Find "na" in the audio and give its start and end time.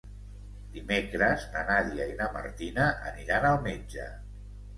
1.55-1.61, 2.23-2.31